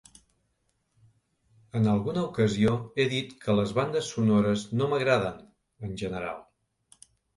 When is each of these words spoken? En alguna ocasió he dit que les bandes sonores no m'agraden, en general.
En 1.79 1.89
alguna 1.91 2.23
ocasió 2.29 2.73
he 3.01 3.05
dit 3.11 3.35
que 3.45 3.57
les 3.59 3.75
bandes 3.81 4.09
sonores 4.15 4.65
no 4.81 4.89
m'agraden, 4.95 5.41
en 5.89 5.95
general. 6.05 6.41